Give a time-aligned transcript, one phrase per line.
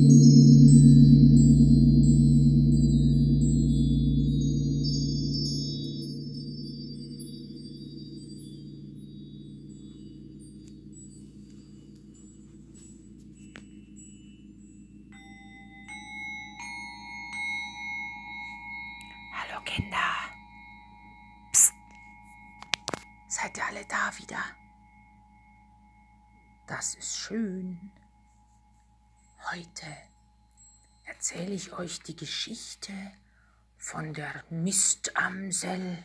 [0.00, 0.06] Hallo
[19.64, 19.98] Kinder.
[23.26, 24.44] Seid ihr alle da wieder?
[26.68, 27.90] Das ist schön.
[29.50, 29.86] Heute
[31.04, 32.92] erzähle ich euch die Geschichte
[33.78, 36.04] von der Mistamsel.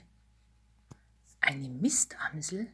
[1.41, 2.71] Eine Mistamsel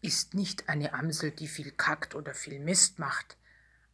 [0.00, 3.36] ist nicht eine Amsel, die viel kackt oder viel Mist macht.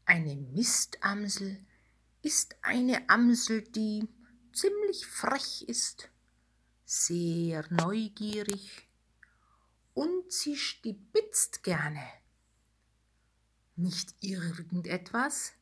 [0.06, 1.62] Eine Mistamsel
[2.22, 4.08] ist eine Amsel, die
[4.54, 6.08] ziemlich frech ist,
[6.86, 8.88] sehr neugierig
[9.92, 12.19] und sie stibitzt gerne.
[13.80, 15.54] Nicht irgendetwas,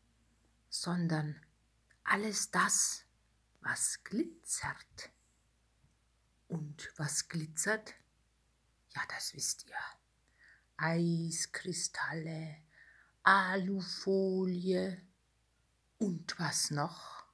[0.69, 1.41] sondern
[2.03, 3.05] alles das,
[3.61, 5.13] was glitzert.
[6.49, 7.95] Und was glitzert?
[8.89, 9.77] Ja, das wisst ihr.
[10.79, 12.57] Eiskristalle,
[13.23, 15.01] Alufolie
[15.99, 17.25] und was noch?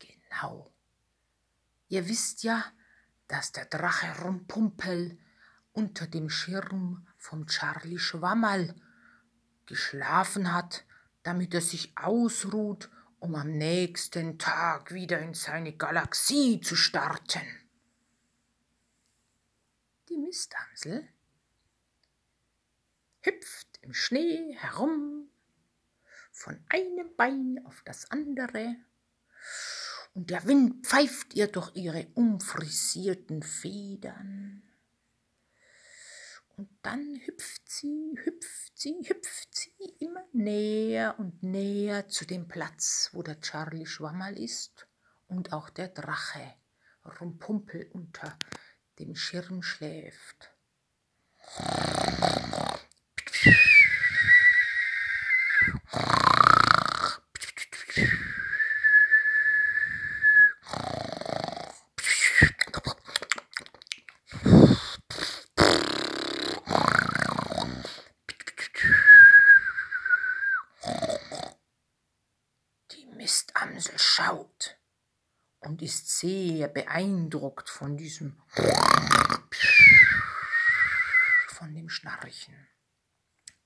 [0.00, 0.74] Genau.
[1.86, 2.64] Ihr wisst ja,
[3.28, 5.20] dass der Drache Rumpumpel
[5.70, 8.74] unter dem Schirm vom Charlie Schwammerl
[9.66, 10.84] geschlafen hat,
[11.22, 17.42] damit er sich ausruht, um am nächsten Tag wieder in seine Galaxie zu starten.
[20.08, 21.08] Die Mistamsel
[23.22, 25.30] hüpft im Schnee herum,
[26.30, 28.76] von einem Bein auf das andere,
[30.14, 34.62] und der Wind pfeift ihr durch ihre umfrisierten Federn.
[36.56, 43.10] Und dann hüpft sie, hüpft sie, hüpft sie immer näher und näher zu dem Platz,
[43.12, 44.86] wo der Charlie Schwammerl ist
[45.26, 46.54] und auch der Drache
[47.20, 48.38] Rumpumpel unter
[48.98, 50.50] dem Schirm schläft.
[72.92, 74.76] Die Mistamsel schaut
[75.60, 78.40] und ist sehr beeindruckt von diesem
[81.48, 82.54] von dem Schnarchen.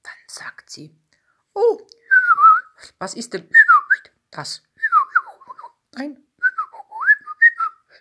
[0.02, 1.00] Dann sagt sie,
[1.54, 1.86] oh,
[2.98, 3.48] was ist denn
[4.32, 4.64] das?
[5.92, 6.19] Nein,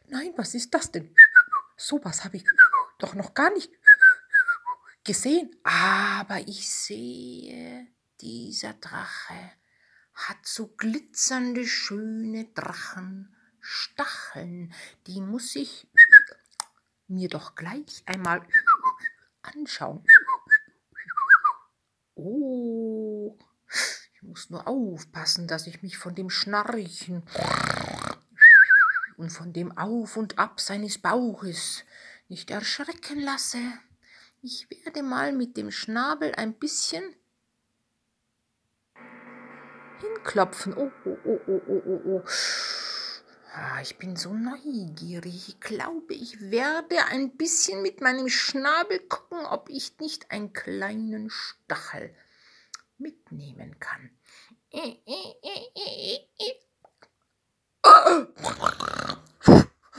[0.07, 1.15] nein, was ist das denn?
[1.75, 2.45] Sowas habe ich
[2.97, 3.71] doch noch gar nicht
[5.03, 5.55] gesehen.
[5.63, 7.85] Aber ich sehe,
[8.21, 9.51] dieser Drache
[10.15, 12.51] hat so glitzernde, schöne
[13.67, 14.73] Drachenstacheln.
[15.07, 15.87] Die muss ich
[17.07, 18.41] mir doch gleich einmal
[19.41, 20.03] anschauen.
[22.15, 23.37] Oh,
[24.13, 27.23] ich muss nur aufpassen, dass ich mich von dem Schnarchen
[29.17, 31.83] und von dem Auf und Ab seines Bauches
[32.27, 33.59] nicht erschrecken lasse.
[34.41, 37.03] Ich werde mal mit dem Schnabel ein bisschen
[39.99, 40.73] hinklopfen.
[40.75, 42.23] Oh, oh, oh, oh, oh, oh, oh.
[43.59, 45.49] Ah, ich bin so neugierig.
[45.49, 51.31] Ich glaube, ich werde ein bisschen mit meinem Schnabel gucken, ob ich nicht einen kleinen
[51.31, 52.15] Stachel
[52.99, 54.11] mitnehmen kann.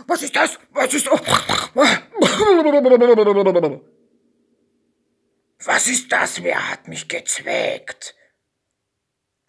[0.06, 0.58] Was ist das?
[0.70, 1.20] Was ist das?
[5.64, 6.42] Was ist das?
[6.44, 8.14] Wer hat mich gezweckt?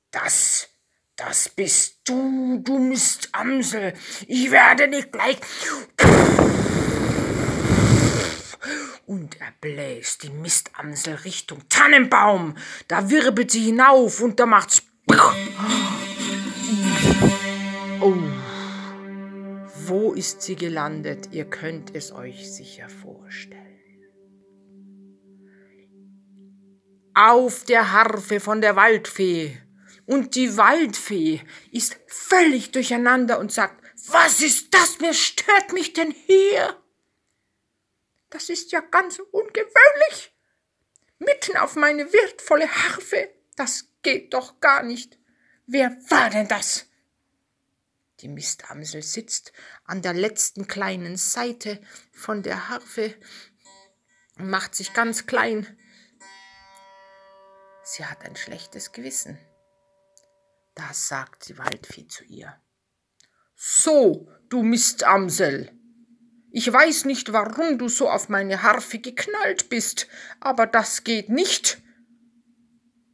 [0.10, 0.68] Das,
[1.16, 3.94] das bist du, du Mistamsel.
[4.28, 5.38] Ich werde dich gleich.
[9.06, 12.56] Und er bläst die Mistamsel Richtung Tannenbaum.
[12.88, 14.84] Da wirbelt sie hinauf und da macht's.
[18.02, 18.14] Oh.
[19.86, 21.30] Wo ist sie gelandet?
[21.32, 23.66] Ihr könnt es euch sicher vorstellen.
[27.16, 29.58] Auf der Harfe von der Waldfee.
[30.10, 31.40] Und die Waldfee
[31.72, 35.00] ist völlig durcheinander und sagt, was ist das?
[35.00, 36.82] Wer stört mich denn hier?
[38.32, 40.36] Das ist ja ganz ungewöhnlich.
[41.20, 43.30] Mitten auf meine wertvolle Harfe.
[43.56, 45.20] Das geht doch gar nicht.
[45.68, 46.88] Wer war denn das?
[48.22, 49.54] Die Mistamsel sitzt
[49.84, 51.80] an der letzten kleinen Seite
[52.12, 53.14] von der Harfe
[54.40, 55.78] und macht sich ganz klein.
[57.84, 59.38] Sie hat ein schlechtes Gewissen.
[60.80, 62.58] Da sagt die Waldfee zu ihr.
[63.54, 65.78] So, du Mistamsel.
[66.52, 70.08] Ich weiß nicht, warum du so auf meine Harfe geknallt bist,
[70.40, 71.82] aber das geht nicht.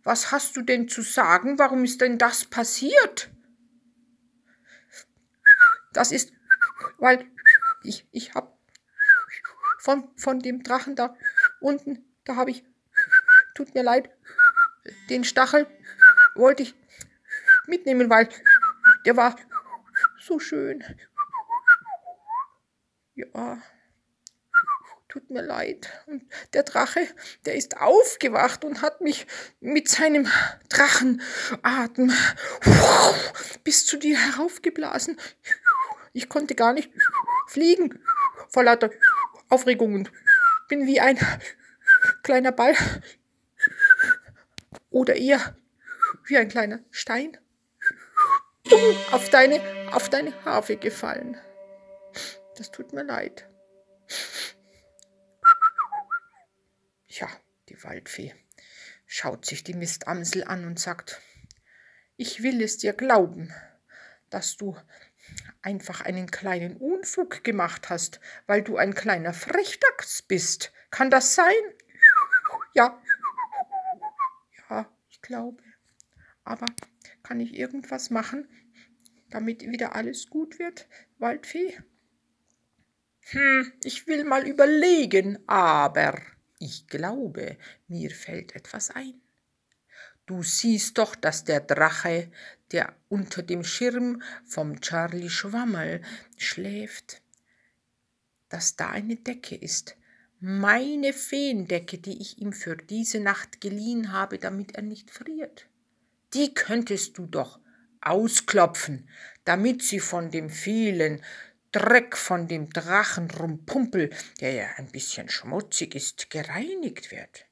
[0.03, 1.57] Was hast du denn zu sagen?
[1.57, 3.31] Warum ist denn das passiert?
[5.91, 6.33] Das ist,
[6.99, 7.25] weil
[7.81, 8.59] ich, ich hab
[9.79, 11.17] von, von dem Drachen da
[11.59, 12.63] unten, da habe ich,
[13.55, 14.11] tut mir leid,
[15.09, 15.65] den Stachel
[16.35, 16.75] wollte ich
[17.67, 18.29] mitnehmen, weil
[19.05, 19.35] der war
[20.19, 20.83] so schön.
[23.15, 23.61] Ja,
[25.07, 25.89] tut mir leid.
[26.07, 26.23] Und
[26.53, 27.07] der Drache,
[27.45, 29.25] der ist aufgewacht und hat mich
[29.61, 30.27] mit seinem
[30.67, 32.11] Drachenatem
[33.63, 35.17] bis zu dir heraufgeblasen.
[36.11, 36.91] Ich konnte gar nicht
[37.47, 38.03] fliegen
[38.49, 38.89] vor lauter
[39.47, 40.11] Aufregung und
[40.67, 41.17] bin wie ein
[42.23, 42.75] kleiner Ball
[44.89, 45.55] oder eher
[46.25, 47.37] wie ein kleiner Stein
[49.11, 51.37] auf deine, auf deine Harfe gefallen.
[52.57, 53.47] Das tut mir leid.
[57.07, 57.27] Ja,
[57.69, 58.33] die Waldfee
[59.05, 61.21] schaut sich die Mistamsel an und sagt,
[62.17, 63.53] ich will es dir glauben,
[64.29, 64.77] dass du
[65.61, 70.71] einfach einen kleinen Unfug gemacht hast, weil du ein kleiner Frechdachs bist.
[70.91, 71.53] Kann das sein?
[72.73, 73.01] Ja.
[74.69, 75.63] Ja, ich glaube.
[76.43, 76.67] Aber
[77.25, 78.47] kann ich irgendwas machen,
[79.31, 80.87] damit wieder alles gut wird,
[81.17, 81.75] Waldfee?
[83.21, 86.21] Hm, ich will mal überlegen, aber
[86.59, 87.57] ich glaube,
[87.87, 89.19] mir fällt etwas ein.
[90.27, 92.31] Du siehst doch, dass der Drache,
[92.71, 96.03] der unter dem Schirm vom Charlie Schwammel
[96.37, 97.23] schläft,
[98.49, 99.97] dass da eine Decke ist.
[100.39, 105.67] Meine Feendecke, die ich ihm für diese Nacht geliehen habe, damit er nicht friert.
[106.35, 107.61] Die könntest du doch
[108.01, 109.09] ausklopfen,
[109.45, 111.23] damit sie von dem vielen
[111.71, 114.09] Dreck von dem Drachenrumppumpel,
[114.41, 117.45] der ja ein bisschen schmutzig ist, gereinigt wird.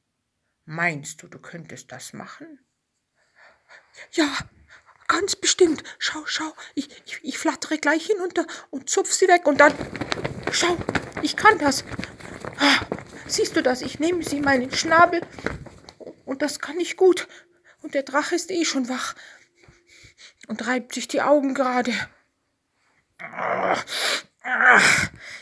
[0.65, 2.59] Meinst du, du könntest das machen?
[4.11, 4.37] Ja,
[5.07, 5.81] ganz bestimmt.
[5.97, 9.73] Schau, schau, ich, ich, ich flattere gleich hinunter und zupf sie weg und dann.
[10.51, 10.77] Schau,
[11.21, 11.85] ich kann das.
[12.57, 12.81] Ah,
[13.27, 13.81] siehst du das?
[13.81, 15.21] Ich nehme sie in meinen Schnabel
[16.25, 17.29] und das kann ich gut.
[17.83, 19.13] Und der Drache ist eh schon wach
[20.47, 21.93] und reibt sich die Augen gerade.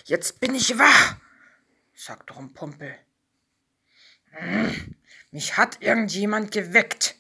[0.06, 1.16] Jetzt bin ich wach,
[1.94, 2.98] sagt Rumpumpel.
[5.32, 7.16] Mich hat irgendjemand geweckt.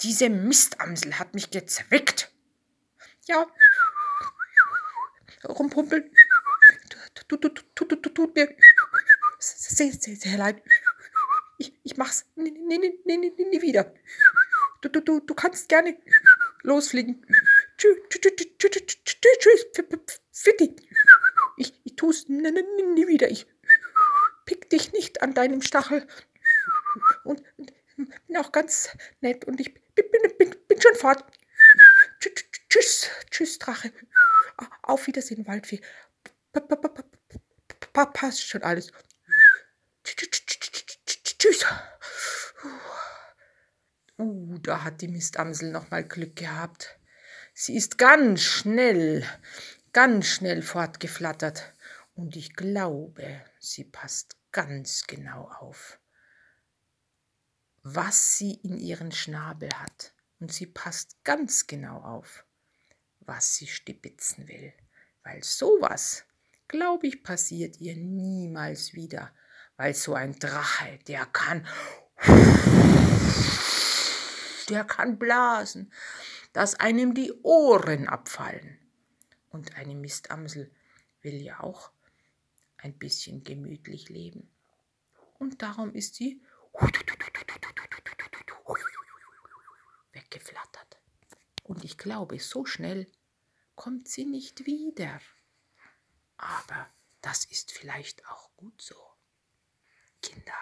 [0.00, 2.32] Diese Mistamsel hat mich gezwickt.
[3.24, 3.46] Ja,
[5.44, 6.10] Rumpumpel,
[7.28, 8.56] tut, tut, tut, tut, tut mir
[9.38, 10.62] sehr, sehr, sehr leid.
[11.58, 13.94] Ich, ich mach's nie, nie, nie, nie, nie wieder.
[14.82, 15.96] Du, du, du, du kannst gerne
[16.62, 17.24] losfliegen.
[17.78, 19.66] Tschüss, tschüss,
[20.32, 20.76] Fitti.
[21.56, 23.30] Ich, ich tu's nie, wieder.
[23.30, 23.46] Ich
[24.44, 26.06] pick dich nicht an deinem Stachel.
[27.24, 27.42] Und
[27.96, 31.24] bin auch ganz nett und ich bin, bin, bin, bin schon fort.
[32.68, 33.92] Tschüss, tschüss, Drache.
[34.82, 35.80] Auf Wiedersehen, Waldfee.
[37.92, 38.92] Passt schon alles.
[40.04, 40.45] Tschüss.
[44.18, 46.98] Uh, da hat die Mistamsel noch mal Glück gehabt.
[47.52, 49.26] Sie ist ganz schnell,
[49.92, 51.74] ganz schnell fortgeflattert.
[52.14, 55.98] Und ich glaube, sie passt ganz genau auf,
[57.82, 60.14] was sie in ihren Schnabel hat.
[60.38, 62.46] Und sie passt ganz genau auf,
[63.20, 64.72] was sie stibitzen will.
[65.24, 66.24] Weil sowas,
[66.68, 69.34] glaube ich, passiert ihr niemals wieder.
[69.76, 71.66] Weil so ein Drache, der kann
[74.68, 75.92] der kann blasen,
[76.52, 78.78] dass einem die Ohren abfallen.
[79.50, 80.70] Und eine Mistamsel
[81.22, 81.90] will ja auch
[82.78, 84.50] ein bisschen gemütlich leben.
[85.38, 86.42] Und darum ist sie
[90.12, 90.98] weggeflattert.
[91.62, 93.06] Und ich glaube, so schnell
[93.74, 95.20] kommt sie nicht wieder.
[96.36, 96.88] Aber
[97.20, 99.05] das ist vielleicht auch gut so.
[100.26, 100.54] Kinder.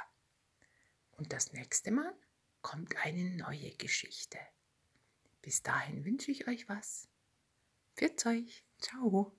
[1.13, 2.13] Und das nächste Mal
[2.61, 4.39] kommt eine neue Geschichte.
[5.41, 7.09] Bis dahin wünsche ich euch was.
[7.97, 8.65] Pfiat euch.
[8.79, 9.35] Ciao.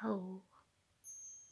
[0.00, 0.39] Ciao.